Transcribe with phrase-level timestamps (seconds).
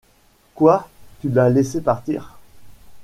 [0.55, 0.89] Quoi?
[1.21, 2.39] Tu l'as laissé partir?